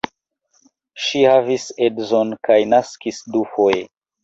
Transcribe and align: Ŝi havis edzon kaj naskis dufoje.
Ŝi 1.07 1.21
havis 1.33 1.67
edzon 1.89 2.33
kaj 2.49 2.59
naskis 2.73 3.23
dufoje. 3.39 3.89